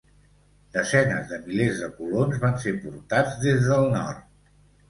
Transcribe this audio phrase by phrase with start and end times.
[0.77, 4.29] Desenes de milers de colons van ser portats des del nord.